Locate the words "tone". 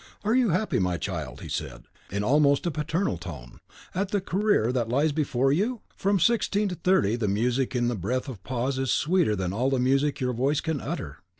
3.19-3.59